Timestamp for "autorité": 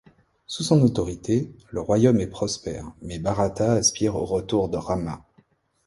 0.81-1.53